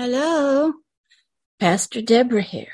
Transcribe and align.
Hello, 0.00 0.74
Pastor 1.58 2.00
Deborah 2.00 2.40
here. 2.40 2.72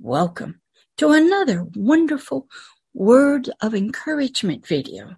Welcome 0.00 0.62
to 0.96 1.10
another 1.10 1.66
wonderful 1.74 2.48
word 2.94 3.50
of 3.60 3.74
encouragement 3.74 4.66
video 4.66 5.16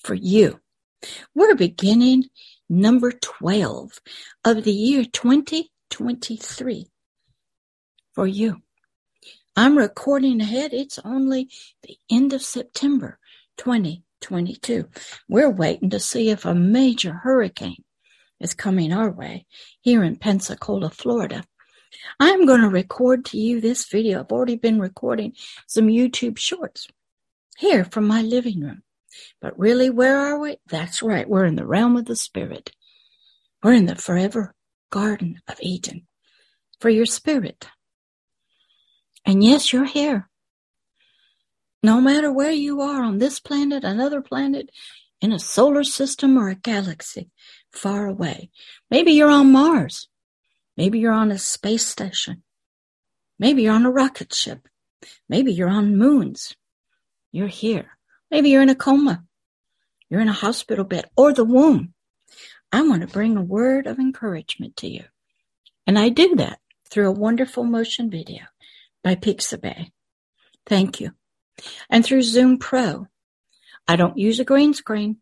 for 0.00 0.12
you. 0.12 0.60
We're 1.34 1.54
beginning 1.54 2.24
number 2.68 3.12
12 3.12 3.92
of 4.44 4.64
the 4.64 4.72
year 4.74 5.06
2023 5.06 6.86
for 8.12 8.26
you. 8.26 8.60
I'm 9.56 9.78
recording 9.78 10.42
ahead. 10.42 10.74
It's 10.74 10.98
only 11.02 11.48
the 11.82 11.96
end 12.10 12.34
of 12.34 12.42
September 12.42 13.18
2022. 13.56 14.86
We're 15.30 15.48
waiting 15.48 15.88
to 15.88 15.98
see 15.98 16.28
if 16.28 16.44
a 16.44 16.54
major 16.54 17.14
hurricane 17.14 17.84
is 18.40 18.54
coming 18.54 18.92
our 18.92 19.10
way 19.10 19.46
here 19.80 20.02
in 20.02 20.16
Pensacola, 20.16 20.90
Florida. 20.90 21.44
I'm 22.20 22.46
going 22.46 22.60
to 22.60 22.68
record 22.68 23.24
to 23.26 23.38
you 23.38 23.60
this 23.60 23.86
video. 23.86 24.20
I've 24.20 24.32
already 24.32 24.56
been 24.56 24.80
recording 24.80 25.32
some 25.66 25.86
YouTube 25.86 26.38
shorts 26.38 26.88
here 27.56 27.84
from 27.84 28.06
my 28.06 28.22
living 28.22 28.60
room. 28.60 28.82
But 29.40 29.58
really, 29.58 29.90
where 29.90 30.18
are 30.18 30.38
we? 30.38 30.58
That's 30.66 31.02
right. 31.02 31.28
We're 31.28 31.46
in 31.46 31.56
the 31.56 31.66
realm 31.66 31.96
of 31.96 32.04
the 32.04 32.16
spirit. 32.16 32.72
We're 33.62 33.72
in 33.72 33.86
the 33.86 33.96
forever 33.96 34.54
garden 34.90 35.40
of 35.48 35.58
Eden 35.60 36.06
for 36.80 36.88
your 36.88 37.06
spirit. 37.06 37.68
And 39.24 39.42
yes, 39.42 39.72
you're 39.72 39.84
here. 39.84 40.28
No 41.82 42.00
matter 42.00 42.32
where 42.32 42.52
you 42.52 42.80
are 42.80 43.02
on 43.02 43.18
this 43.18 43.40
planet, 43.40 43.84
another 43.84 44.20
planet, 44.20 44.70
in 45.20 45.32
a 45.32 45.38
solar 45.38 45.84
system 45.84 46.36
or 46.36 46.48
a 46.48 46.54
galaxy, 46.54 47.30
far 47.72 48.06
away. 48.06 48.50
Maybe 48.90 49.12
you're 49.12 49.30
on 49.30 49.52
Mars. 49.52 50.08
Maybe 50.76 50.98
you're 50.98 51.12
on 51.12 51.30
a 51.30 51.38
space 51.38 51.86
station. 51.86 52.42
Maybe 53.38 53.62
you're 53.62 53.74
on 53.74 53.86
a 53.86 53.90
rocket 53.90 54.34
ship. 54.34 54.68
Maybe 55.28 55.52
you're 55.52 55.68
on 55.68 55.96
moons. 55.96 56.56
You're 57.32 57.48
here. 57.48 57.98
Maybe 58.30 58.50
you're 58.50 58.62
in 58.62 58.68
a 58.68 58.74
coma. 58.74 59.24
You're 60.08 60.20
in 60.20 60.28
a 60.28 60.32
hospital 60.32 60.84
bed 60.84 61.06
or 61.16 61.32
the 61.32 61.44
womb. 61.44 61.94
I 62.72 62.82
want 62.82 63.02
to 63.02 63.08
bring 63.08 63.36
a 63.36 63.42
word 63.42 63.86
of 63.86 63.98
encouragement 63.98 64.76
to 64.78 64.88
you. 64.88 65.04
And 65.86 65.98
I 65.98 66.08
do 66.10 66.36
that 66.36 66.58
through 66.90 67.08
a 67.08 67.12
wonderful 67.12 67.64
motion 67.64 68.10
video 68.10 68.42
by 69.02 69.14
Pixabay. 69.14 69.90
Thank 70.66 71.00
you. 71.00 71.12
And 71.88 72.04
through 72.04 72.22
Zoom 72.22 72.58
Pro. 72.58 73.06
I 73.86 73.96
don't 73.96 74.18
use 74.18 74.38
a 74.38 74.44
green 74.44 74.74
screen 74.74 75.18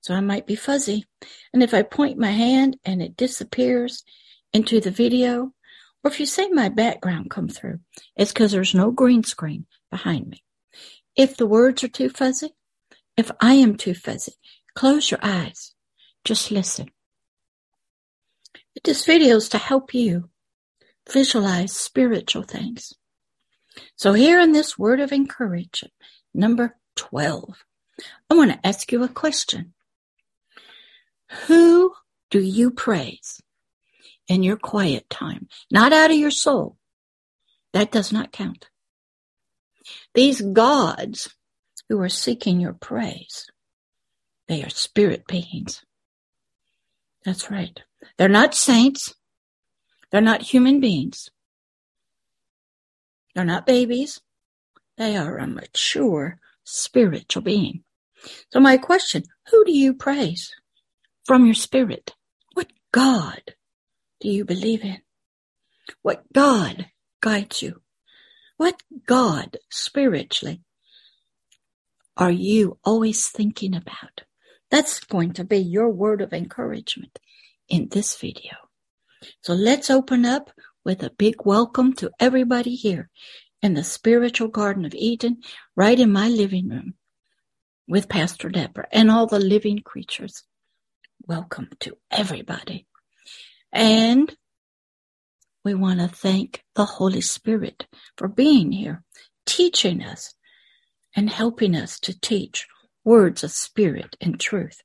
so 0.00 0.14
I 0.14 0.20
might 0.20 0.46
be 0.46 0.56
fuzzy. 0.56 1.06
And 1.52 1.62
if 1.62 1.74
I 1.74 1.82
point 1.82 2.18
my 2.18 2.30
hand 2.30 2.78
and 2.84 3.02
it 3.02 3.16
disappears 3.16 4.02
into 4.52 4.80
the 4.80 4.90
video, 4.90 5.52
or 6.02 6.10
if 6.10 6.18
you 6.18 6.26
see 6.26 6.48
my 6.50 6.68
background 6.68 7.30
come 7.30 7.48
through, 7.48 7.80
it's 8.16 8.32
because 8.32 8.52
there's 8.52 8.74
no 8.74 8.90
green 8.90 9.22
screen 9.22 9.66
behind 9.90 10.28
me. 10.28 10.42
If 11.16 11.36
the 11.36 11.46
words 11.46 11.84
are 11.84 11.88
too 11.88 12.08
fuzzy, 12.08 12.54
if 13.16 13.30
I 13.40 13.54
am 13.54 13.76
too 13.76 13.94
fuzzy, 13.94 14.34
close 14.74 15.10
your 15.10 15.20
eyes. 15.22 15.74
Just 16.24 16.50
listen. 16.50 16.90
This 18.84 19.04
video 19.04 19.36
is 19.36 19.48
to 19.50 19.58
help 19.58 19.92
you 19.92 20.30
visualize 21.10 21.72
spiritual 21.72 22.44
things. 22.44 22.94
So 23.96 24.12
here 24.14 24.40
in 24.40 24.52
this 24.52 24.78
word 24.78 25.00
of 25.00 25.12
encouragement, 25.12 25.92
number 26.32 26.76
12, 26.96 27.64
I 28.30 28.34
want 28.34 28.52
to 28.52 28.66
ask 28.66 28.90
you 28.92 29.02
a 29.02 29.08
question. 29.08 29.74
Who 31.46 31.94
do 32.30 32.40
you 32.40 32.70
praise 32.70 33.40
in 34.28 34.42
your 34.42 34.56
quiet 34.56 35.08
time? 35.08 35.48
Not 35.70 35.92
out 35.92 36.10
of 36.10 36.16
your 36.16 36.30
soul. 36.30 36.76
That 37.72 37.92
does 37.92 38.12
not 38.12 38.32
count. 38.32 38.68
These 40.14 40.40
gods 40.40 41.34
who 41.88 42.00
are 42.00 42.08
seeking 42.08 42.60
your 42.60 42.72
praise, 42.72 43.46
they 44.48 44.62
are 44.64 44.70
spirit 44.70 45.26
beings. 45.26 45.84
That's 47.24 47.50
right. 47.50 47.80
They're 48.18 48.28
not 48.28 48.54
saints. 48.54 49.14
They're 50.10 50.20
not 50.20 50.42
human 50.42 50.80
beings. 50.80 51.30
They're 53.34 53.44
not 53.44 53.66
babies. 53.66 54.20
They 54.96 55.16
are 55.16 55.38
a 55.38 55.46
mature 55.46 56.40
spiritual 56.64 57.42
being. 57.42 57.84
So 58.52 58.60
my 58.60 58.76
question, 58.76 59.24
who 59.50 59.64
do 59.64 59.72
you 59.72 59.94
praise? 59.94 60.54
From 61.24 61.44
your 61.44 61.54
spirit. 61.54 62.14
What 62.54 62.68
God 62.92 63.54
do 64.20 64.28
you 64.28 64.44
believe 64.44 64.82
in? 64.82 65.00
What 66.02 66.32
God 66.32 66.86
guides 67.20 67.62
you? 67.62 67.82
What 68.56 68.82
God 69.06 69.56
spiritually 69.70 70.62
are 72.16 72.30
you 72.30 72.78
always 72.84 73.28
thinking 73.28 73.74
about? 73.74 74.22
That's 74.70 75.00
going 75.00 75.32
to 75.34 75.44
be 75.44 75.58
your 75.58 75.88
word 75.88 76.20
of 76.20 76.32
encouragement 76.32 77.18
in 77.68 77.88
this 77.90 78.16
video. 78.16 78.52
So 79.42 79.54
let's 79.54 79.90
open 79.90 80.24
up 80.24 80.50
with 80.84 81.02
a 81.02 81.10
big 81.10 81.36
welcome 81.44 81.94
to 81.94 82.10
everybody 82.20 82.74
here 82.74 83.08
in 83.62 83.74
the 83.74 83.84
spiritual 83.84 84.48
garden 84.48 84.84
of 84.84 84.94
Eden, 84.94 85.38
right 85.76 85.98
in 85.98 86.12
my 86.12 86.28
living 86.28 86.68
room 86.68 86.94
with 87.88 88.08
Pastor 88.08 88.48
Deborah 88.48 88.88
and 88.92 89.10
all 89.10 89.26
the 89.26 89.40
living 89.40 89.78
creatures 89.80 90.44
welcome 91.26 91.68
to 91.80 91.96
everybody. 92.10 92.86
And 93.72 94.34
we 95.64 95.74
want 95.74 96.00
to 96.00 96.08
thank 96.08 96.64
the 96.74 96.84
Holy 96.84 97.20
Spirit 97.20 97.86
for 98.16 98.28
being 98.28 98.72
here, 98.72 99.04
teaching 99.46 100.02
us 100.02 100.34
and 101.14 101.28
helping 101.28 101.76
us 101.76 102.00
to 102.00 102.18
teach 102.18 102.66
words 103.04 103.44
of 103.44 103.50
spirit 103.50 104.16
and 104.20 104.40
truth. 104.40 104.82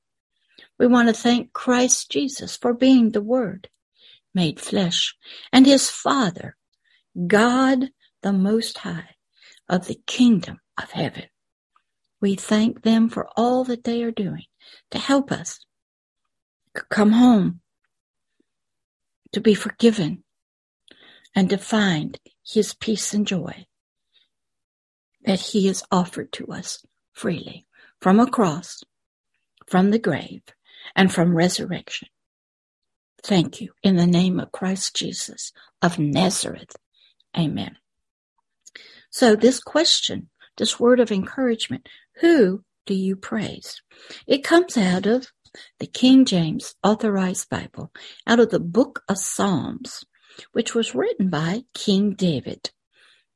We 0.77 0.87
want 0.87 1.07
to 1.07 1.13
thank 1.13 1.53
Christ 1.53 2.11
Jesus 2.11 2.57
for 2.57 2.73
being 2.73 3.11
the 3.11 3.21
Word 3.21 3.69
made 4.33 4.59
flesh 4.59 5.15
and 5.53 5.65
his 5.65 5.89
Father, 5.89 6.57
God 7.27 7.89
the 8.21 8.33
Most 8.33 8.79
High 8.79 9.15
of 9.69 9.87
the 9.87 9.99
kingdom 10.05 10.59
of 10.81 10.91
heaven. 10.91 11.23
We 12.21 12.35
thank 12.35 12.83
them 12.83 13.09
for 13.09 13.29
all 13.37 13.63
that 13.65 13.83
they 13.85 14.03
are 14.03 14.11
doing 14.11 14.43
to 14.91 14.99
help 14.99 15.31
us 15.31 15.59
come 16.89 17.13
home, 17.13 17.61
to 19.31 19.41
be 19.41 19.53
forgiven, 19.53 20.23
and 21.35 21.49
to 21.49 21.57
find 21.57 22.19
his 22.45 22.73
peace 22.73 23.13
and 23.13 23.27
joy 23.27 23.65
that 25.25 25.39
he 25.39 25.67
has 25.67 25.83
offered 25.91 26.31
to 26.31 26.45
us 26.47 26.85
freely 27.11 27.65
from 27.99 28.19
a 28.19 28.29
cross, 28.29 28.83
from 29.67 29.89
the 29.89 29.99
grave, 29.99 30.43
and 30.95 31.11
from 31.11 31.35
resurrection. 31.35 32.07
Thank 33.23 33.59
you 33.59 33.73
in 33.81 33.95
the 33.95 34.05
name 34.05 34.39
of 34.39 34.51
Christ 34.51 34.95
Jesus 34.95 35.51
of 35.81 35.97
Nazareth. 35.97 36.75
Amen. 37.35 37.77
So 39.09 39.35
this 39.35 39.59
question, 39.59 40.29
this 40.57 40.79
word 40.79 40.99
of 40.99 41.11
encouragement, 41.11 41.89
who 42.21 42.63
do 42.85 42.93
you 42.93 43.15
praise? 43.15 43.81
It 44.27 44.43
comes 44.43 44.77
out 44.77 45.05
of 45.07 45.31
the 45.79 45.87
King 45.87 46.25
James 46.25 46.75
Authorized 46.83 47.49
Bible 47.49 47.91
out 48.27 48.39
of 48.39 48.49
the 48.49 48.59
book 48.59 49.03
of 49.07 49.17
Psalms, 49.17 50.05
which 50.51 50.75
was 50.75 50.95
written 50.95 51.29
by 51.29 51.63
King 51.73 52.13
David, 52.13 52.71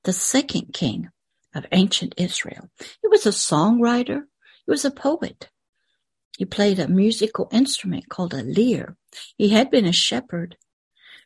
the 0.03 0.13
second 0.13 0.73
king 0.73 1.09
of 1.55 1.65
ancient 1.71 2.13
Israel. 2.17 2.69
He 3.01 3.07
was 3.07 3.25
a 3.25 3.29
songwriter. 3.29 4.23
He 4.65 4.71
was 4.71 4.85
a 4.85 4.91
poet. 4.91 5.49
He 6.37 6.45
played 6.45 6.79
a 6.79 6.87
musical 6.87 7.49
instrument 7.51 8.09
called 8.09 8.33
a 8.33 8.43
lyre. 8.43 8.95
He 9.37 9.49
had 9.49 9.69
been 9.69 9.85
a 9.85 9.91
shepherd. 9.91 10.57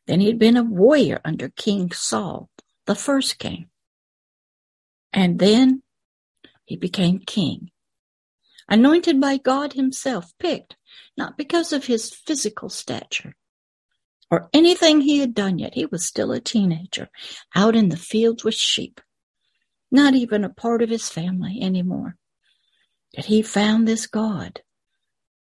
Then 0.08 0.22
he'd 0.22 0.40
been 0.40 0.58
a 0.58 0.64
warrior 0.64 1.22
under 1.24 1.50
King 1.50 1.92
Saul, 1.92 2.50
the 2.88 2.96
first 2.96 3.38
king. 3.40 3.68
And 5.12 5.40
then 5.40 5.84
he 6.66 6.76
became 6.76 7.20
king 7.20 7.70
anointed 8.68 9.20
by 9.20 9.38
God 9.38 9.74
himself, 9.74 10.34
picked, 10.40 10.76
not 11.18 11.38
because 11.38 11.74
of 11.74 11.86
his 11.86 12.14
physical 12.14 12.70
stature 12.70 13.36
or 14.32 14.50
anything 14.54 15.02
he 15.02 15.20
had 15.20 15.34
done 15.34 15.60
yet. 15.60 15.76
He 15.76 15.86
was 15.86 16.06
still 16.06 16.32
a 16.32 16.40
teenager 16.40 17.10
out 17.56 17.76
in 17.76 17.90
the 17.90 17.98
fields 17.98 18.44
with 18.44 18.56
sheep, 18.56 19.00
not 19.92 20.16
even 20.16 20.44
a 20.44 20.50
part 20.50 20.82
of 20.82 20.90
his 20.90 21.10
family 21.10 21.60
anymore. 21.62 22.16
That 23.16 23.26
he 23.26 23.44
found 23.44 23.88
this 23.88 24.08
God 24.08 24.62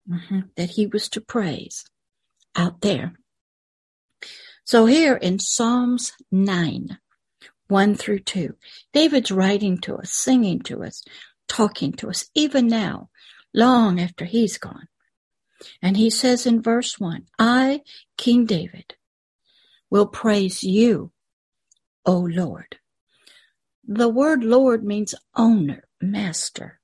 mm-hmm, 0.10 0.40
that 0.56 0.72
he 0.72 0.88
was 0.88 1.10
to 1.10 1.22
praise 1.22 1.86
out 2.56 2.82
there. 2.82 3.14
So 4.66 4.86
here 4.86 5.16
in 5.16 5.40
Psalms 5.40 6.14
9, 6.32 6.98
1 7.68 7.96
through 7.96 8.20
2, 8.20 8.56
David's 8.94 9.32
writing 9.32 9.78
to 9.80 9.98
us, 9.98 10.12
singing 10.12 10.62
to 10.62 10.84
us, 10.84 11.04
talking 11.54 11.94
to 11.94 12.10
us 12.10 12.30
even 12.34 12.68
now, 12.68 13.10
long 13.54 14.00
after 14.00 14.26
he's 14.26 14.58
gone. 14.58 14.88
And 15.82 15.96
he 15.96 16.10
says 16.10 16.46
in 16.46 16.62
verse 16.62 17.00
1, 17.00 17.28
I, 17.38 17.82
King 18.18 18.46
David, 18.46 18.96
will 19.90 20.08
praise 20.08 20.64
you, 20.64 21.12
O 22.06 22.18
Lord. 22.20 22.78
The 23.88 24.10
word 24.10 24.44
Lord 24.44 24.84
means 24.84 25.14
owner, 25.36 25.84
master. 26.02 26.80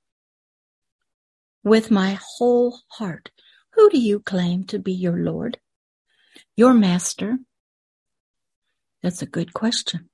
With 1.64 1.90
my 1.90 2.18
whole 2.38 2.78
heart, 2.92 3.30
who 3.72 3.90
do 3.90 3.98
you 3.98 4.20
claim 4.20 4.64
to 4.64 4.78
be 4.78 4.92
your 4.92 5.18
Lord? 5.18 5.58
Your 6.56 6.74
master? 6.74 7.38
That's 9.02 9.20
a 9.20 9.26
good 9.26 9.52
question. 9.52 10.08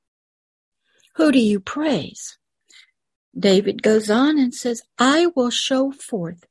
Who 1.17 1.31
do 1.31 1.39
you 1.39 1.61
praise? 1.61 2.39
David 3.39 3.83
goes 3.83 4.11
on 4.11 4.39
and 4.39 4.55
says, 4.55 4.83
I 4.99 5.27
will 5.35 5.51
show 5.51 5.93
forth 5.93 6.47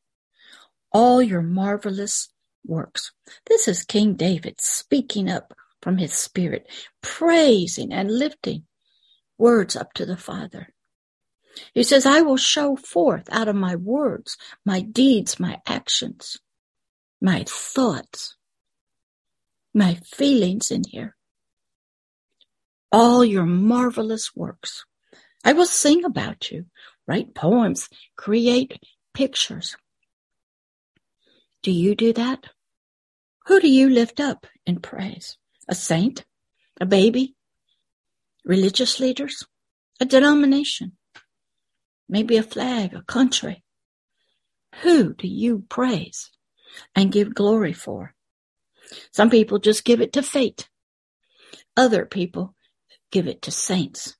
all 0.92 1.22
your 1.22 1.42
marvelous 1.42 2.30
works. 2.66 3.12
This 3.48 3.68
is 3.68 3.84
King 3.84 4.16
David 4.16 4.62
speaking 4.62 5.30
up 5.30 5.54
from 5.82 5.98
his 5.98 6.14
spirit, 6.14 6.68
praising 7.02 7.92
and 7.94 8.12
lifting 8.12 8.64
words 9.38 9.76
up 9.76 9.94
to 9.94 10.06
the 10.06 10.18
Father. 10.18 10.70
He 11.74 11.84
says, 11.84 12.06
I 12.06 12.22
will 12.22 12.38
show 12.38 12.76
forth 12.76 13.28
out 13.31 13.48
of 13.48 13.56
my 13.56 13.76
words, 13.76 14.38
my 14.66 14.81
deeds, 14.81 15.40
my 15.40 15.60
actions, 15.68 16.38
my 17.22 17.46
thoughts, 17.48 18.36
my 19.74 19.96
feelings 20.06 20.72
in 20.72 20.84
here, 20.90 21.16
all 22.92 23.24
your 23.26 23.46
marvelous 23.46 24.36
works. 24.36 24.86
I 25.45 25.53
will 25.53 25.65
sing 25.65 26.03
about 26.03 26.51
you, 26.51 26.65
write 27.07 27.33
poems, 27.33 27.88
create 28.18 28.77
pictures. 29.13 29.77
Do 31.63 31.71
you 31.71 31.95
do 31.95 32.12
that? 32.13 32.50
Who 33.45 33.62
do 33.62 33.69
you 33.69 33.89
lift 33.89 34.19
up 34.19 34.47
in 34.65 34.81
praise? 34.81 35.38
A 35.69 35.75
saint? 35.75 36.25
A 36.81 36.86
baby? 36.86 37.36
Religious 38.44 39.00
leaders? 39.00 39.45
A 40.01 40.06
denomination? 40.06 40.97
maybe 42.07 42.38
a 42.38 42.44
flag, 42.44 42.94
a 42.94 43.01
country. 43.01 43.63
Who 44.81 45.13
do 45.13 45.27
you 45.27 45.65
praise 45.69 46.31
and 46.95 47.12
give 47.12 47.33
glory 47.33 47.74
for? 47.74 48.13
Some 49.12 49.30
people 49.30 49.59
just 49.59 49.86
give 49.86 50.01
it 50.01 50.13
to 50.13 50.21
fate. 50.21 50.69
Other 51.75 52.06
people 52.06 52.56
give 53.12 53.27
it 53.27 53.42
to 53.44 53.51
saints. 53.51 54.15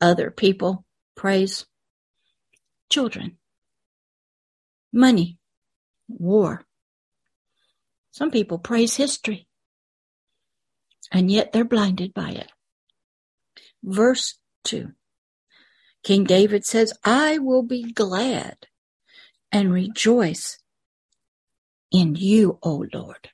Other 0.00 0.30
people 0.30 0.84
praise 1.16 1.66
children, 2.90 3.36
money, 4.92 5.38
war. 6.08 6.64
Some 8.10 8.30
people 8.30 8.58
praise 8.58 8.96
history, 8.96 9.46
and 11.12 11.30
yet 11.30 11.52
they're 11.52 11.64
blinded 11.64 12.14
by 12.14 12.30
it. 12.30 12.50
Verse 13.82 14.38
2 14.64 14.92
King 16.02 16.24
David 16.24 16.64
says, 16.64 16.92
I 17.04 17.38
will 17.38 17.62
be 17.62 17.92
glad 17.92 18.56
and 19.52 19.72
rejoice 19.72 20.58
in 21.92 22.14
you, 22.14 22.58
O 22.62 22.86
Lord. 22.92 23.30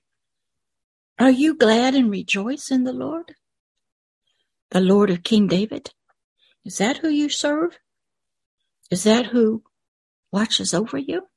Are 1.18 1.30
you 1.30 1.54
glad 1.54 1.94
and 1.94 2.10
rejoice 2.10 2.70
in 2.70 2.84
the 2.84 2.92
Lord? 2.92 3.34
The 4.70 4.80
Lord 4.80 5.10
of 5.10 5.22
King 5.22 5.46
David? 5.46 5.90
Is 6.66 6.78
that 6.78 6.98
who 6.98 7.08
you 7.08 7.28
serve? 7.28 7.78
Is 8.90 9.04
that 9.04 9.26
who 9.26 9.62
watches 10.32 10.74
over 10.74 10.98
you? 10.98 11.28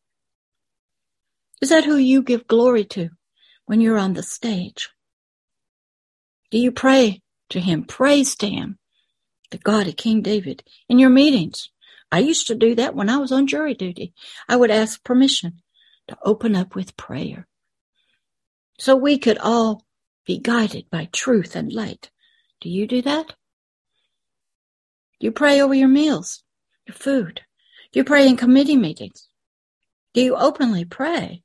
Is 1.61 1.69
that 1.69 1.85
who 1.85 1.97
you 1.97 2.23
give 2.23 2.47
glory 2.47 2.83
to 2.85 3.09
when 3.65 3.79
you're 3.79 3.99
on 3.99 4.15
the 4.15 4.23
stage? 4.23 4.89
Do 6.49 6.57
you 6.57 6.71
pray 6.71 7.21
to 7.49 7.59
him, 7.59 7.83
praise 7.83 8.35
to 8.37 8.49
him, 8.49 8.79
the 9.51 9.59
God 9.59 9.87
of 9.87 9.97
King 9.97 10.23
David 10.23 10.63
in 10.87 10.97
your 10.97 11.11
meetings. 11.11 11.69
I 12.11 12.19
used 12.19 12.47
to 12.47 12.55
do 12.55 12.73
that 12.75 12.95
when 12.95 13.07
I 13.07 13.17
was 13.17 13.31
on 13.31 13.45
jury 13.45 13.75
duty. 13.75 14.13
I 14.47 14.55
would 14.55 14.71
ask 14.71 15.03
permission 15.03 15.61
to 16.07 16.17
open 16.23 16.55
up 16.55 16.73
with 16.73 16.97
prayer. 16.97 17.47
So 18.79 18.95
we 18.95 19.19
could 19.19 19.37
all 19.37 19.85
be 20.25 20.39
guided 20.39 20.89
by 20.89 21.09
truth 21.11 21.55
and 21.55 21.71
light. 21.71 22.09
Do 22.61 22.69
you 22.69 22.87
do 22.87 23.03
that? 23.03 23.35
Do 25.19 25.25
you 25.27 25.31
pray 25.31 25.61
over 25.61 25.73
your 25.73 25.87
meals, 25.87 26.43
your 26.87 26.95
food? 26.95 27.41
Do 27.91 27.99
you 27.99 28.03
pray 28.03 28.27
in 28.27 28.37
committee 28.37 28.77
meetings? 28.77 29.27
Do 30.13 30.21
you 30.21 30.35
openly 30.35 30.85
pray? 30.85 31.43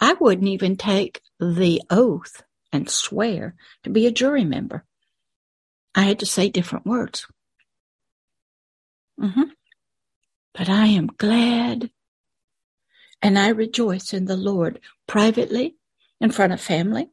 I 0.00 0.14
wouldn't 0.14 0.48
even 0.48 0.76
take 0.76 1.20
the 1.40 1.82
oath 1.90 2.42
and 2.72 2.88
swear 2.88 3.54
to 3.82 3.90
be 3.90 4.06
a 4.06 4.12
jury 4.12 4.44
member. 4.44 4.84
I 5.94 6.02
had 6.02 6.20
to 6.20 6.26
say 6.26 6.48
different 6.48 6.86
words. 6.86 7.26
Mm-hmm. 9.20 9.42
But 10.54 10.68
I 10.68 10.86
am 10.86 11.08
glad 11.08 11.90
and 13.20 13.38
I 13.38 13.48
rejoice 13.48 14.12
in 14.12 14.26
the 14.26 14.36
Lord 14.36 14.80
privately, 15.06 15.74
in 16.20 16.30
front 16.30 16.52
of 16.52 16.60
family, 16.60 17.10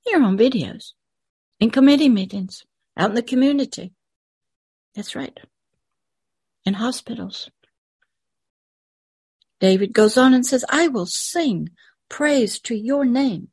here 0.00 0.22
on 0.22 0.38
videos, 0.38 0.92
in 1.60 1.70
committee 1.70 2.08
meetings, 2.08 2.64
out 2.96 3.10
in 3.10 3.14
the 3.14 3.22
community. 3.22 3.92
That's 4.98 5.14
right. 5.14 5.38
In 6.64 6.74
hospitals. 6.74 7.48
David 9.60 9.92
goes 9.92 10.16
on 10.18 10.34
and 10.34 10.44
says, 10.44 10.64
I 10.68 10.88
will 10.88 11.06
sing 11.06 11.68
praise 12.08 12.58
to 12.62 12.74
your 12.74 13.04
name. 13.04 13.50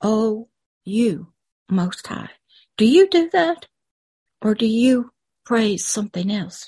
O 0.00 0.48
you 0.84 1.32
most 1.70 2.04
high. 2.04 2.30
Do 2.76 2.84
you 2.84 3.08
do 3.08 3.30
that? 3.32 3.68
Or 4.40 4.56
do 4.56 4.66
you 4.66 5.12
praise 5.44 5.86
something 5.86 6.32
else? 6.32 6.66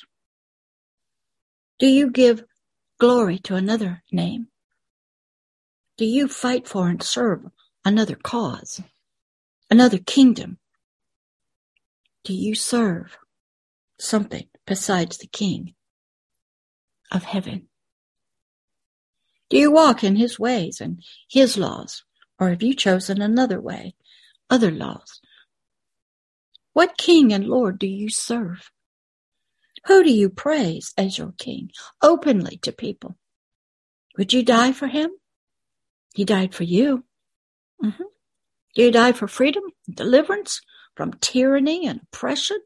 Do 1.80 1.88
you 1.88 2.12
give 2.12 2.44
glory 3.00 3.40
to 3.40 3.56
another 3.56 4.04
name? 4.12 4.46
Do 5.98 6.04
you 6.04 6.28
fight 6.28 6.68
for 6.68 6.88
and 6.88 7.02
serve 7.02 7.46
another 7.84 8.14
cause, 8.14 8.80
another 9.68 9.98
kingdom? 9.98 10.58
Do 12.22 12.32
you 12.32 12.54
serve 12.54 13.18
something 13.98 14.46
besides 14.66 15.18
the 15.18 15.26
King 15.26 15.74
of 17.10 17.24
heaven? 17.24 17.68
Do 19.50 19.58
you 19.58 19.70
walk 19.70 20.02
in 20.02 20.16
his 20.16 20.38
ways 20.38 20.80
and 20.80 21.02
his 21.28 21.56
laws? 21.56 22.04
Or 22.38 22.50
have 22.50 22.62
you 22.62 22.74
chosen 22.74 23.22
another 23.22 23.60
way, 23.60 23.94
other 24.50 24.70
laws, 24.70 25.20
what 26.74 26.98
king 26.98 27.32
and 27.32 27.46
Lord 27.46 27.78
do 27.78 27.86
you 27.86 28.10
serve? 28.10 28.70
Who 29.86 30.02
do 30.02 30.10
you 30.10 30.28
praise 30.28 30.92
as 30.98 31.16
your 31.16 31.32
king 31.38 31.70
openly 32.02 32.56
to 32.58 32.72
people? 32.72 33.16
Would 34.18 34.32
you 34.32 34.42
die 34.42 34.72
for 34.72 34.88
him? 34.88 35.10
He 36.14 36.24
died 36.24 36.52
for 36.52 36.64
you. 36.64 37.04
Mm-hmm. 37.82 38.02
Do 38.74 38.82
you 38.82 38.90
die 38.90 39.12
for 39.12 39.28
freedom, 39.28 39.62
deliverance 39.88 40.60
from 40.96 41.14
tyranny 41.14 41.86
and 41.86 42.00
oppression 42.02 42.58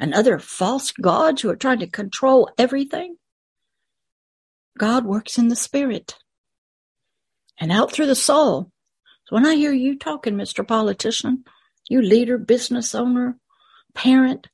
and 0.00 0.14
other 0.14 0.38
false 0.38 0.92
gods 0.92 1.42
who 1.42 1.50
are 1.50 1.56
trying 1.56 1.78
to 1.80 1.86
control 1.86 2.50
everything? 2.58 3.16
God 4.78 5.04
works 5.04 5.38
in 5.38 5.48
the 5.48 5.56
spirit 5.56 6.16
and 7.58 7.70
out 7.70 7.92
through 7.92 8.06
the 8.06 8.14
soul. 8.14 8.70
So 9.26 9.36
when 9.36 9.46
I 9.46 9.54
hear 9.54 9.72
you 9.72 9.98
talking, 9.98 10.34
Mr. 10.34 10.66
Politician, 10.66 11.44
you 11.88 12.02
leader, 12.02 12.38
business 12.38 12.94
owner, 12.94 13.38
parent, 13.94 14.48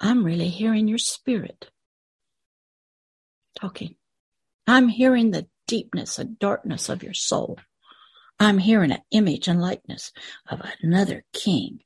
I'm 0.00 0.24
really 0.24 0.48
hearing 0.48 0.88
your 0.88 0.98
spirit 0.98 1.70
talking. 3.58 3.96
I'm 4.66 4.88
hearing 4.88 5.30
the 5.30 5.46
deepness 5.66 6.18
and 6.18 6.38
darkness 6.38 6.88
of 6.88 7.02
your 7.02 7.14
soul. 7.14 7.58
I'm 8.38 8.58
hearing 8.58 8.92
an 8.92 9.02
image 9.10 9.48
and 9.48 9.60
likeness 9.60 10.12
of 10.48 10.60
another 10.82 11.24
king 11.32 11.80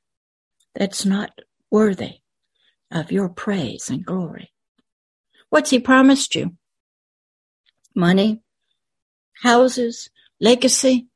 that's 0.75 1.05
not 1.05 1.31
worthy 1.69 2.20
of 2.91 3.11
your 3.11 3.29
praise 3.29 3.89
and 3.89 4.05
glory. 4.05 4.51
What's 5.49 5.69
he 5.69 5.79
promised 5.79 6.35
you? 6.35 6.55
Money, 7.95 8.41
houses, 9.41 10.09
legacy. 10.39 11.07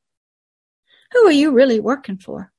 Who 1.12 1.26
are 1.26 1.32
you 1.32 1.52
really 1.52 1.80
working 1.80 2.18
for? 2.18 2.52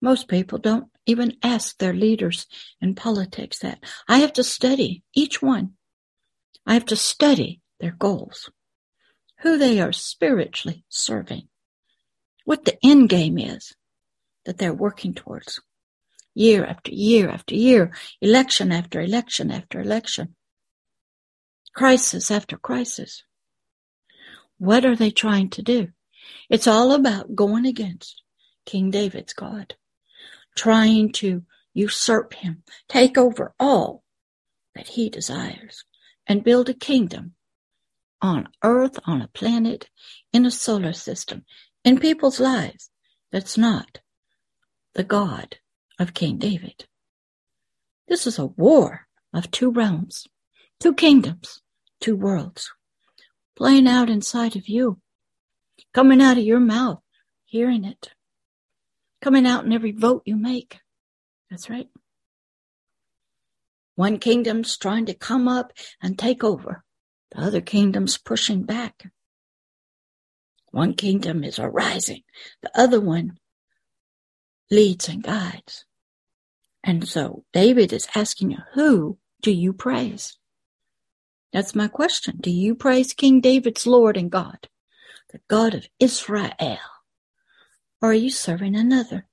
Most 0.00 0.28
people 0.28 0.58
don't 0.58 0.88
even 1.06 1.36
ask 1.42 1.78
their 1.78 1.92
leaders 1.92 2.46
in 2.80 2.94
politics 2.94 3.58
that. 3.60 3.82
I 4.08 4.18
have 4.18 4.32
to 4.34 4.44
study 4.44 5.02
each 5.14 5.42
one. 5.42 5.72
I 6.66 6.74
have 6.74 6.84
to 6.86 6.96
study 6.96 7.60
their 7.80 7.92
goals, 7.92 8.50
who 9.40 9.56
they 9.56 9.80
are 9.80 9.92
spiritually 9.92 10.84
serving, 10.88 11.48
what 12.44 12.64
the 12.64 12.76
end 12.84 13.08
game 13.08 13.38
is 13.38 13.74
that 14.44 14.58
they're 14.58 14.74
working 14.74 15.14
towards 15.14 15.60
year 16.38 16.64
after 16.64 16.92
year 16.92 17.28
after 17.28 17.56
year, 17.56 17.92
election 18.20 18.70
after 18.70 19.00
election 19.00 19.50
after 19.50 19.80
election, 19.80 20.36
crisis 21.74 22.30
after 22.30 22.56
crisis. 22.56 23.24
What 24.58 24.84
are 24.84 24.94
they 24.94 25.10
trying 25.10 25.50
to 25.50 25.62
do? 25.62 25.88
It's 26.48 26.68
all 26.68 26.92
about 26.92 27.34
going 27.34 27.66
against 27.66 28.22
King 28.66 28.90
David's 28.90 29.32
God, 29.32 29.74
trying 30.56 31.10
to 31.14 31.42
usurp 31.74 32.34
him, 32.34 32.62
take 32.88 33.18
over 33.18 33.52
all 33.58 34.04
that 34.76 34.88
he 34.88 35.10
desires, 35.10 35.84
and 36.26 36.44
build 36.44 36.68
a 36.68 36.74
kingdom 36.74 37.34
on 38.22 38.48
earth, 38.62 38.98
on 39.06 39.22
a 39.22 39.28
planet, 39.28 39.88
in 40.32 40.46
a 40.46 40.50
solar 40.52 40.92
system, 40.92 41.44
in 41.84 41.98
people's 41.98 42.38
lives 42.38 42.90
that's 43.32 43.58
not 43.58 43.98
the 44.94 45.04
God 45.04 45.56
of 45.98 46.14
King 46.14 46.38
David. 46.38 46.86
This 48.06 48.26
is 48.26 48.38
a 48.38 48.46
war 48.46 49.06
of 49.32 49.50
two 49.50 49.70
realms, 49.70 50.26
two 50.80 50.94
kingdoms, 50.94 51.60
two 52.00 52.16
worlds, 52.16 52.70
playing 53.56 53.86
out 53.86 54.08
inside 54.08 54.56
of 54.56 54.68
you, 54.68 55.00
coming 55.92 56.22
out 56.22 56.38
of 56.38 56.44
your 56.44 56.60
mouth, 56.60 57.02
hearing 57.44 57.84
it, 57.84 58.10
coming 59.20 59.46
out 59.46 59.64
in 59.64 59.72
every 59.72 59.92
vote 59.92 60.22
you 60.24 60.36
make. 60.36 60.78
That's 61.50 61.68
right. 61.68 61.88
One 63.94 64.18
kingdom's 64.18 64.76
trying 64.76 65.06
to 65.06 65.14
come 65.14 65.48
up 65.48 65.72
and 66.00 66.18
take 66.18 66.44
over. 66.44 66.84
The 67.32 67.40
other 67.40 67.60
kingdom's 67.60 68.16
pushing 68.16 68.62
back. 68.62 69.10
One 70.70 70.94
kingdom 70.94 71.42
is 71.44 71.58
arising. 71.58 72.22
The 72.62 72.70
other 72.78 73.00
one 73.00 73.38
leads 74.70 75.08
and 75.08 75.22
guides. 75.22 75.84
And 76.88 77.06
so 77.06 77.44
David 77.52 77.92
is 77.92 78.08
asking 78.14 78.52
you, 78.52 78.60
who 78.72 79.18
do 79.42 79.50
you 79.50 79.74
praise? 79.74 80.38
That's 81.52 81.74
my 81.74 81.86
question. 81.86 82.38
Do 82.40 82.50
you 82.50 82.74
praise 82.74 83.12
King 83.12 83.42
David's 83.42 83.86
Lord 83.86 84.16
and 84.16 84.30
God, 84.30 84.68
the 85.30 85.40
God 85.48 85.74
of 85.74 85.86
Israel? 86.00 86.78
Or 88.00 88.08
are 88.08 88.14
you 88.14 88.30
serving 88.30 88.74
another? 88.74 89.26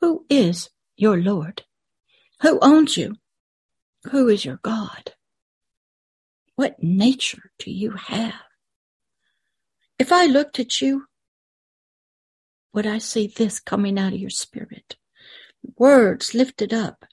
Who 0.00 0.24
is 0.30 0.70
your 0.96 1.18
Lord? 1.18 1.64
Who 2.40 2.58
owns 2.62 2.96
you? 2.96 3.16
Who 4.04 4.28
is 4.28 4.46
your 4.46 4.58
God? 4.62 5.12
What 6.56 6.82
nature 6.82 7.50
do 7.58 7.70
you 7.70 7.90
have? 7.90 8.40
If 9.98 10.12
I 10.12 10.24
looked 10.24 10.58
at 10.58 10.80
you, 10.80 11.04
would 12.72 12.86
I 12.86 12.96
see 12.96 13.26
this 13.26 13.60
coming 13.60 13.98
out 13.98 14.14
of 14.14 14.18
your 14.18 14.30
spirit? 14.30 14.96
Words 15.78 16.34
lifted 16.34 16.74
up 16.74 17.04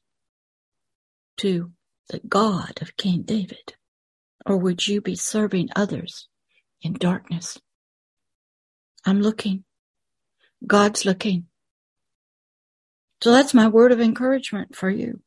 to 1.37 1.71
the 2.09 2.21
God 2.27 2.79
of 2.81 2.97
King 2.97 3.23
David? 3.23 3.75
Or 4.45 4.57
would 4.57 4.87
you 4.87 5.01
be 5.01 5.15
serving 5.15 5.69
others 5.75 6.27
in 6.81 6.93
darkness? 6.93 7.59
I'm 9.05 9.21
looking. 9.21 9.65
God's 10.65 11.05
looking. 11.05 11.47
So 13.21 13.31
that's 13.31 13.53
my 13.53 13.67
word 13.67 13.91
of 13.91 14.01
encouragement 14.01 14.75
for 14.75 14.89
you. 14.89 15.21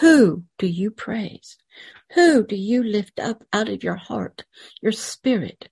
Who 0.00 0.44
do 0.58 0.68
you 0.68 0.90
praise? 0.92 1.58
Who 2.14 2.46
do 2.46 2.56
you 2.56 2.84
lift 2.84 3.18
up 3.18 3.44
out 3.52 3.68
of 3.68 3.82
your 3.82 3.96
heart, 3.96 4.44
your 4.80 4.92
spirit, 4.92 5.70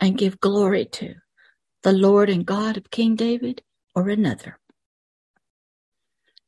and 0.00 0.18
give 0.18 0.40
glory 0.40 0.86
to? 0.86 1.14
The 1.82 1.92
Lord 1.92 2.30
and 2.30 2.46
God 2.46 2.76
of 2.78 2.92
King 2.92 3.16
David 3.16 3.62
or 3.96 4.08
another? 4.08 4.59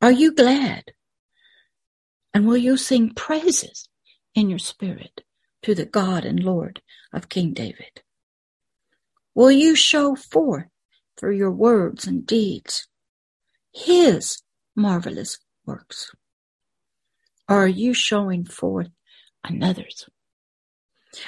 Are 0.03 0.11
you 0.11 0.33
glad? 0.33 0.91
And 2.33 2.45
will 2.45 2.57
you 2.57 2.75
sing 2.75 3.13
praises 3.13 3.87
in 4.35 4.49
your 4.49 4.59
spirit 4.59 5.21
to 5.61 5.73
the 5.73 5.85
God 5.85 6.25
and 6.25 6.43
Lord 6.43 6.81
of 7.13 7.29
King 7.29 7.53
David? 7.53 8.01
Will 9.33 9.49
you 9.49 9.77
show 9.77 10.13
forth 10.13 10.65
through 11.17 11.37
your 11.37 11.51
words 11.51 12.05
and 12.05 12.27
deeds 12.27 12.89
his 13.71 14.41
marvelous 14.75 15.39
works? 15.65 16.11
Or 17.47 17.63
are 17.63 17.67
you 17.67 17.93
showing 17.93 18.43
forth 18.43 18.89
another's? 19.41 20.09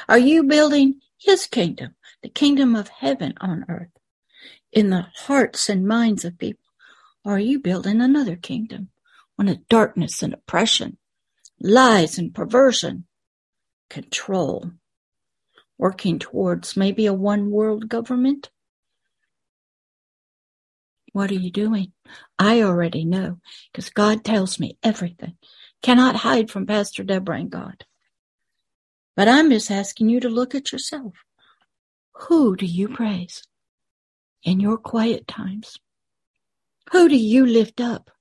Are 0.09 0.19
you 0.19 0.43
building 0.43 0.99
his 1.17 1.47
kingdom, 1.47 1.95
the 2.21 2.27
kingdom 2.27 2.75
of 2.75 2.89
heaven 2.89 3.35
on 3.39 3.63
earth, 3.69 3.97
in 4.73 4.89
the 4.89 5.07
hearts 5.15 5.69
and 5.69 5.87
minds 5.87 6.25
of 6.25 6.37
people? 6.37 6.64
Or 7.25 7.37
are 7.37 7.39
you 7.39 7.59
building 7.59 8.01
another 8.01 8.35
kingdom, 8.35 8.89
one 9.35 9.49
of 9.49 9.67
darkness 9.67 10.21
and 10.21 10.33
oppression, 10.33 10.97
lies 11.59 12.19
and 12.19 12.33
perversion, 12.33 13.07
control, 13.89 14.71
working 15.79 16.19
towards 16.19 16.77
maybe 16.77 17.07
a 17.07 17.13
one 17.13 17.49
world 17.49 17.89
government? 17.89 18.51
What 21.13 21.31
are 21.31 21.35
you 21.35 21.49
doing? 21.49 21.93
I 22.37 22.61
already 22.61 23.05
know 23.05 23.39
because 23.71 23.89
God 23.89 24.23
tells 24.23 24.59
me 24.59 24.77
everything 24.83 25.37
cannot 25.81 26.17
hide 26.17 26.51
from 26.51 26.67
Pastor 26.67 27.03
Deborah 27.03 27.39
and 27.39 27.49
God. 27.49 27.85
But 29.15 29.27
I'm 29.27 29.49
just 29.49 29.71
asking 29.71 30.09
you 30.09 30.19
to 30.19 30.29
look 30.29 30.53
at 30.53 30.71
yourself. 30.71 31.13
Who 32.27 32.55
do 32.55 32.65
you 32.65 32.87
praise 32.87 33.43
in 34.43 34.59
your 34.59 34.77
quiet 34.77 35.27
times? 35.27 35.79
Who 36.91 37.09
do 37.09 37.17
you 37.17 37.45
lift 37.45 37.81
up? 37.81 38.11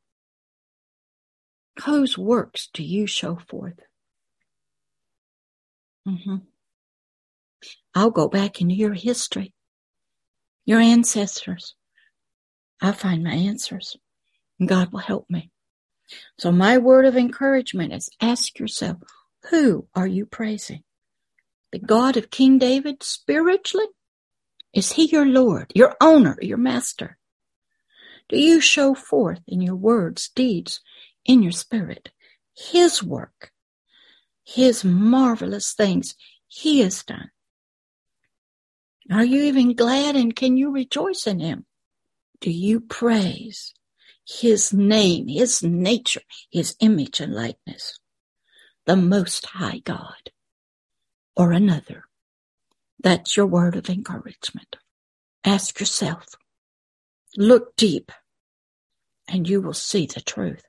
Whose 1.85 2.17
works 2.17 2.69
do 2.73 2.83
you 2.83 3.07
show 3.07 3.37
forth? 3.37 3.81
Mm-hmm. 6.09 6.37
I'll 7.95 8.11
go 8.11 8.29
back 8.29 8.61
into 8.61 8.75
your 8.75 8.95
history, 8.95 9.53
your 10.65 10.81
ancestors. 10.81 11.75
I'll 12.81 12.93
find 12.93 13.25
my 13.25 13.35
answers, 13.35 13.97
and 14.59 14.69
God 14.69 14.93
will 14.93 15.01
help 15.01 15.27
me. 15.31 15.51
So 16.39 16.53
my 16.53 16.79
word 16.79 17.07
of 17.07 17.17
encouragement 17.17 17.93
is 17.93 18.11
ask 18.21 18.59
yourself, 18.59 18.99
who 19.51 19.89
are 19.95 20.07
you 20.07 20.27
praising? 20.27 20.83
The 21.73 21.79
God 21.79 22.17
of 22.17 22.31
King 22.31 22.59
David 22.59 23.03
spiritually? 23.03 23.87
Is 24.73 24.93
he 24.93 25.07
your 25.07 25.27
Lord, 25.27 25.73
your 25.75 25.97
owner, 26.01 26.37
your 26.41 26.59
master? 26.59 27.17
Do 28.29 28.39
you 28.39 28.61
show 28.61 28.95
forth 28.95 29.41
in 29.47 29.61
your 29.61 29.77
words, 29.77 30.31
deeds, 30.35 30.81
in 31.25 31.43
your 31.43 31.53
spirit, 31.53 32.11
his 32.57 33.03
work, 33.03 33.51
his 34.45 34.85
marvelous 34.85 35.73
things 35.73 36.15
he 36.47 36.81
has 36.81 37.03
done? 37.03 37.31
Are 39.13 39.25
you 39.25 39.43
even 39.43 39.75
glad 39.75 40.17
and 40.17 40.35
can 40.35 40.57
you 40.57 40.71
rejoice 40.71 41.27
in 41.27 41.41
him? 41.41 41.67
Do 42.41 42.51
you 42.51 42.81
praise 42.81 43.75
his 44.27 44.73
name, 44.73 45.29
his 45.29 45.63
nature, 45.63 46.23
his 46.51 46.77
image 46.81 47.21
and 47.21 47.35
likeness, 47.35 47.99
the 48.87 48.97
most 48.97 49.47
high 49.47 49.81
God 49.85 50.31
or 51.37 51.53
another. 51.53 52.05
That's 52.99 53.37
your 53.37 53.47
word 53.47 53.77
of 53.77 53.91
encouragement. 53.91 54.77
Ask 55.45 55.79
yourself, 55.79 56.27
look 57.37 57.77
deep 57.77 58.13
and 59.29 59.49
you 59.49 59.61
will 59.61 59.75
see 59.75 60.07
the 60.07 60.21
truth. 60.21 60.65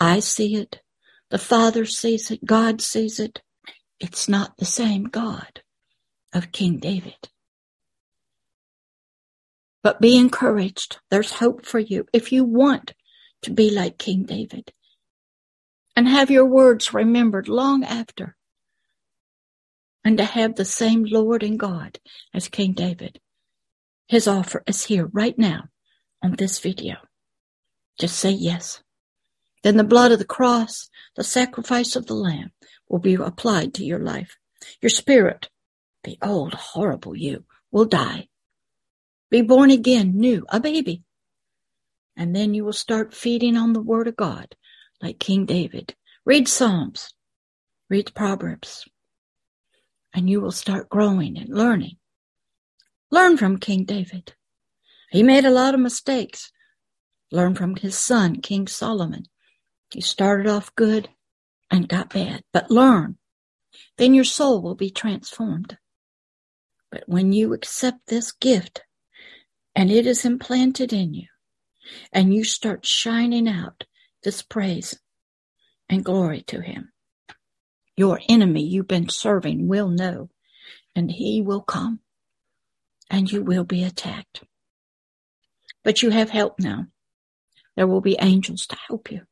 I 0.00 0.20
see 0.20 0.56
it. 0.56 0.80
The 1.30 1.38
Father 1.38 1.84
sees 1.84 2.30
it. 2.30 2.44
God 2.44 2.80
sees 2.80 3.18
it. 3.18 3.40
It's 4.00 4.28
not 4.28 4.56
the 4.56 4.64
same 4.64 5.04
God 5.04 5.62
of 6.32 6.52
King 6.52 6.78
David. 6.78 7.28
But 9.82 10.00
be 10.00 10.16
encouraged. 10.16 10.98
There's 11.10 11.32
hope 11.34 11.64
for 11.64 11.78
you 11.78 12.06
if 12.12 12.32
you 12.32 12.44
want 12.44 12.94
to 13.42 13.50
be 13.50 13.70
like 13.70 13.98
King 13.98 14.24
David 14.24 14.72
and 15.96 16.08
have 16.08 16.30
your 16.30 16.46
words 16.46 16.94
remembered 16.94 17.48
long 17.48 17.84
after 17.84 18.36
and 20.04 20.18
to 20.18 20.24
have 20.24 20.54
the 20.56 20.64
same 20.64 21.04
Lord 21.04 21.42
and 21.42 21.58
God 21.58 21.98
as 22.34 22.48
King 22.48 22.72
David. 22.72 23.20
His 24.08 24.28
offer 24.28 24.62
is 24.66 24.84
here 24.84 25.06
right 25.12 25.38
now 25.38 25.68
on 26.22 26.32
this 26.32 26.58
video. 26.58 26.96
Just 27.98 28.16
say 28.16 28.30
yes. 28.30 28.82
Then 29.62 29.76
the 29.76 29.84
blood 29.84 30.12
of 30.12 30.18
the 30.18 30.24
cross, 30.24 30.88
the 31.16 31.24
sacrifice 31.24 31.96
of 31.96 32.06
the 32.06 32.14
lamb 32.14 32.52
will 32.88 32.98
be 32.98 33.14
applied 33.14 33.74
to 33.74 33.84
your 33.84 34.00
life. 34.00 34.36
Your 34.80 34.90
spirit, 34.90 35.48
the 36.04 36.18
old 36.22 36.54
horrible 36.54 37.16
you, 37.16 37.44
will 37.70 37.84
die 37.84 38.28
be 39.32 39.40
born 39.40 39.70
again, 39.70 40.12
new, 40.14 40.44
a 40.50 40.60
baby. 40.60 41.04
And 42.14 42.36
then 42.36 42.52
you 42.52 42.66
will 42.66 42.74
start 42.74 43.14
feeding 43.14 43.56
on 43.56 43.72
the 43.72 43.80
word 43.80 44.06
of 44.06 44.14
God 44.14 44.54
like 45.00 45.18
King 45.18 45.46
David. 45.46 45.94
Read 46.26 46.46
Psalms, 46.46 47.14
read 47.88 48.14
Proverbs, 48.14 48.84
and 50.12 50.28
you 50.28 50.42
will 50.42 50.52
start 50.52 50.90
growing 50.90 51.38
and 51.38 51.48
learning. 51.48 51.96
Learn 53.10 53.38
from 53.38 53.56
King 53.56 53.86
David. 53.86 54.34
He 55.12 55.22
made 55.22 55.44
a 55.44 55.50
lot 55.50 55.74
of 55.74 55.80
mistakes. 55.80 56.50
Learn 57.30 57.54
from 57.54 57.76
his 57.76 57.96
son, 57.98 58.40
King 58.40 58.66
Solomon. 58.66 59.24
He 59.92 60.00
started 60.00 60.46
off 60.46 60.74
good 60.74 61.10
and 61.70 61.88
got 61.88 62.14
bad, 62.14 62.42
but 62.52 62.70
learn. 62.70 63.18
Then 63.98 64.14
your 64.14 64.24
soul 64.24 64.62
will 64.62 64.74
be 64.74 64.90
transformed. 64.90 65.76
But 66.90 67.04
when 67.06 67.32
you 67.32 67.52
accept 67.52 68.06
this 68.06 68.32
gift 68.32 68.82
and 69.76 69.90
it 69.90 70.06
is 70.06 70.24
implanted 70.24 70.92
in 70.94 71.12
you, 71.12 71.28
and 72.10 72.34
you 72.34 72.42
start 72.42 72.86
shining 72.86 73.46
out 73.46 73.84
this 74.22 74.40
praise 74.40 74.98
and 75.90 76.04
glory 76.04 76.42
to 76.42 76.62
Him, 76.62 76.92
your 77.96 78.18
enemy 78.28 78.64
you've 78.64 78.88
been 78.88 79.10
serving 79.10 79.68
will 79.68 79.88
know, 79.88 80.30
and 80.96 81.10
he 81.10 81.42
will 81.42 81.60
come, 81.60 82.00
and 83.10 83.30
you 83.30 83.42
will 83.42 83.64
be 83.64 83.84
attacked. 83.84 84.42
But 85.84 86.02
you 86.02 86.10
have 86.10 86.30
help 86.30 86.58
now. 86.58 86.86
There 87.76 87.86
will 87.86 88.00
be 88.00 88.16
angels 88.20 88.66
to 88.66 88.76
help 88.88 89.10
you. 89.10 89.22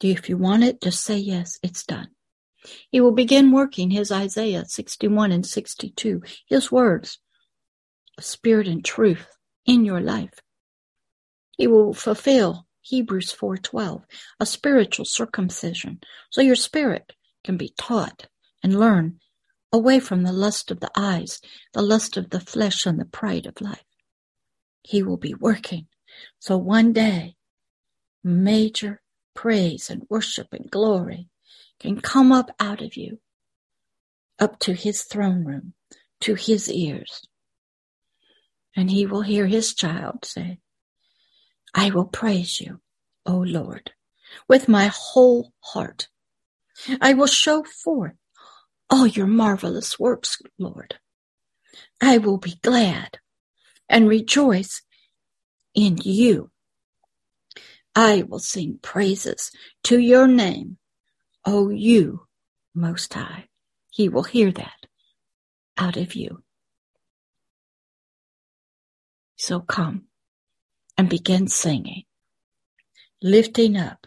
If 0.00 0.28
you 0.28 0.36
want 0.36 0.64
it, 0.64 0.80
just 0.80 1.02
say 1.02 1.18
yes, 1.18 1.58
it's 1.62 1.84
done. 1.84 2.08
He 2.90 3.00
will 3.00 3.12
begin 3.12 3.52
working 3.52 3.90
his 3.90 4.12
Isaiah 4.12 4.64
61 4.66 5.32
and 5.32 5.46
62, 5.46 6.22
his 6.46 6.70
words, 6.70 7.18
spirit 8.20 8.68
and 8.68 8.84
truth 8.84 9.26
in 9.64 9.84
your 9.84 10.00
life. 10.00 10.34
He 11.56 11.66
will 11.66 11.94
fulfill 11.94 12.66
Hebrews 12.82 13.32
4:12, 13.32 14.04
a 14.40 14.46
spiritual 14.46 15.04
circumcision, 15.04 16.00
so 16.30 16.40
your 16.40 16.56
spirit 16.56 17.12
can 17.44 17.56
be 17.56 17.74
taught 17.76 18.28
and 18.62 18.78
learn 18.78 19.20
away 19.72 20.00
from 20.00 20.22
the 20.22 20.32
lust 20.32 20.70
of 20.70 20.80
the 20.80 20.90
eyes, 20.96 21.40
the 21.74 21.82
lust 21.82 22.16
of 22.16 22.30
the 22.30 22.40
flesh 22.40 22.86
and 22.86 22.98
the 22.98 23.04
pride 23.04 23.46
of 23.46 23.60
life. 23.60 23.84
He 24.82 25.02
will 25.02 25.16
be 25.16 25.34
working. 25.34 25.86
So 26.38 26.56
one 26.56 26.92
day, 26.92 27.36
major 28.24 29.00
praise 29.34 29.90
and 29.90 30.02
worship 30.08 30.48
and 30.52 30.70
glory 30.70 31.28
can 31.78 32.00
come 32.00 32.32
up 32.32 32.50
out 32.58 32.82
of 32.82 32.96
you, 32.96 33.20
up 34.38 34.58
to 34.60 34.72
his 34.72 35.02
throne 35.02 35.44
room, 35.44 35.74
to 36.20 36.34
his 36.34 36.70
ears. 36.70 37.22
And 38.74 38.90
he 38.90 39.06
will 39.06 39.22
hear 39.22 39.46
his 39.46 39.74
child 39.74 40.24
say, 40.24 40.58
I 41.74 41.90
will 41.90 42.06
praise 42.06 42.60
you, 42.60 42.80
O 43.26 43.36
Lord, 43.38 43.92
with 44.48 44.68
my 44.68 44.90
whole 44.92 45.52
heart. 45.60 46.08
I 47.00 47.14
will 47.14 47.26
show 47.26 47.64
forth 47.64 48.14
all 48.90 49.06
your 49.06 49.26
marvelous 49.26 49.98
works, 49.98 50.38
Lord. 50.58 50.96
I 52.00 52.18
will 52.18 52.38
be 52.38 52.58
glad 52.62 53.18
and 53.88 54.08
rejoice 54.08 54.82
in 55.74 55.98
you. 56.02 56.50
I 57.94 58.22
will 58.28 58.38
sing 58.38 58.78
praises 58.82 59.50
to 59.84 59.98
your 59.98 60.28
name, 60.28 60.78
O 61.44 61.70
you 61.70 62.26
most 62.74 63.14
high. 63.14 63.46
He 63.90 64.08
will 64.08 64.24
hear 64.24 64.52
that 64.52 64.86
out 65.78 65.96
of 65.96 66.14
you. 66.14 66.42
So 69.36 69.60
come 69.60 70.04
and 70.98 71.08
begin 71.08 71.48
singing, 71.48 72.04
lifting 73.22 73.76
up 73.76 74.06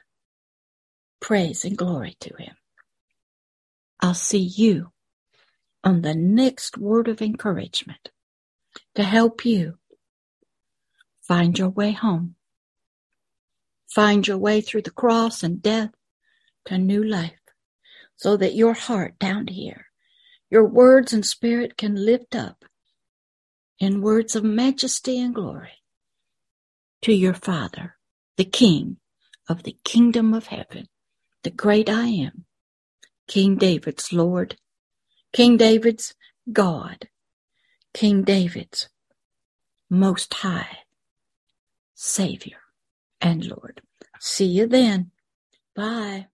praise 1.21 1.65
and 1.65 1.77
glory 1.77 2.15
to 2.21 2.35
him. 2.38 2.55
I'll 4.01 4.13
see 4.15 4.39
you 4.39 4.91
on 5.83 6.01
the 6.01 6.15
next 6.15 6.77
word 6.77 7.07
of 7.07 7.21
encouragement 7.21 8.11
to 8.95 9.03
help 9.03 9.45
you 9.45 9.77
find 11.21 11.57
your 11.60 11.69
way 11.69 11.91
home 11.91 12.36
Find 13.93 14.25
your 14.25 14.38
way 14.38 14.62
through 14.62 14.83
the 14.83 14.91
cross 14.91 15.43
and 15.43 15.62
death 15.62 15.91
to 16.65 16.77
new 16.77 17.03
life 17.03 17.39
so 18.15 18.38
that 18.38 18.55
your 18.55 18.74
heart 18.74 19.19
down 19.19 19.48
here, 19.48 19.88
your 20.50 20.65
words 20.65 21.13
and 21.13 21.25
spirit 21.25 21.77
can 21.77 21.95
lift 21.95 22.36
up 22.36 22.65
in 23.79 24.01
words 24.01 24.36
of 24.36 24.43
majesty 24.43 25.19
and 25.19 25.36
glory 25.36 25.83
to 27.01 27.13
your 27.13 27.33
Father, 27.33 27.98
the 28.38 28.45
King 28.45 28.98
of 29.50 29.63
the 29.63 29.77
kingdom 29.83 30.33
of 30.33 30.48
heaven, 30.48 30.87
the 31.44 31.51
great 31.51 31.89
I 31.89 32.07
am, 32.07 32.46
King 33.27 33.57
David's 33.57 34.13
Lord, 34.13 34.57
King 35.33 35.57
David's 35.57 36.16
God, 36.51 37.09
King 37.94 38.24
David's 38.24 38.90
most 39.90 40.34
high 40.36 40.80
Savior 41.94 42.58
and 43.20 43.46
Lord. 43.46 43.82
See 44.20 44.46
you 44.46 44.68
then. 44.68 45.12
Bye. 45.75 46.27